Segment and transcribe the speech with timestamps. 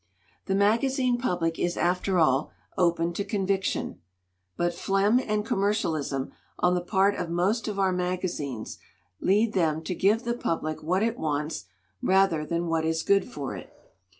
[0.47, 3.99] "The magazine public is, after all, open to con viction.
[4.57, 8.79] But phlegm and commercialism on the part of most of our magazines
[9.19, 11.65] lead them to give the public what it wants
[12.01, 13.71] rather than what is good for it.